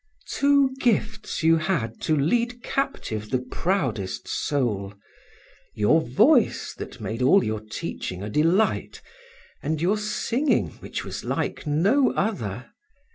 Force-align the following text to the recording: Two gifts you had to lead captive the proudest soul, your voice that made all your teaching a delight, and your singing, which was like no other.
Two 0.31 0.73
gifts 0.79 1.43
you 1.43 1.57
had 1.57 2.01
to 2.01 2.15
lead 2.15 2.63
captive 2.63 3.29
the 3.29 3.37
proudest 3.37 4.27
soul, 4.27 4.95
your 5.75 6.01
voice 6.01 6.73
that 6.79 6.99
made 6.99 7.21
all 7.21 7.43
your 7.43 7.59
teaching 7.61 8.23
a 8.23 8.27
delight, 8.27 9.03
and 9.61 9.79
your 9.79 9.99
singing, 9.99 10.69
which 10.79 11.05
was 11.05 11.23
like 11.23 11.67
no 11.67 12.13
other. 12.13 12.71